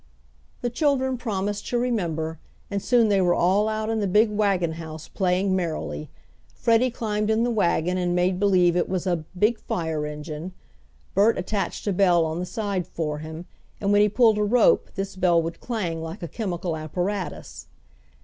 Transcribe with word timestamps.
The 0.61 0.71
children 0.71 1.15
promised 1.15 1.67
to 1.67 1.77
remember, 1.77 2.39
and 2.71 2.81
soon 2.81 3.07
they 3.07 3.21
were 3.21 3.35
all 3.35 3.69
out 3.69 3.87
in 3.87 3.99
the 3.99 4.07
big 4.07 4.31
wagon 4.31 4.71
house 4.71 5.07
playing 5.07 5.55
merrily. 5.55 6.09
Freddie 6.55 6.89
climbed 6.89 7.29
in 7.29 7.43
the 7.43 7.51
wagon 7.51 7.99
and 7.99 8.15
made 8.15 8.39
believe 8.39 8.75
it 8.75 8.89
was 8.89 9.05
a 9.05 9.25
"big 9.37 9.59
fire 9.59 10.07
engine." 10.07 10.53
Bert 11.13 11.37
attached 11.37 11.85
a 11.85 11.93
bell 11.93 12.25
on 12.25 12.39
the 12.39 12.47
side 12.47 12.87
for 12.87 13.19
him, 13.19 13.45
and 13.79 13.91
when 13.91 14.01
he 14.01 14.09
pulled 14.09 14.39
a 14.39 14.43
rope 14.43 14.89
this 14.95 15.15
bell 15.15 15.39
would 15.39 15.61
clang 15.61 16.01
like 16.01 16.23
a 16.23 16.27
chemical 16.27 16.75
apparatus. 16.75 17.67